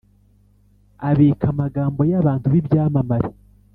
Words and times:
abika 1.09 1.45
amagambo 1.53 2.01
y’abantu 2.11 2.45
b’ibyamamare, 2.53 3.29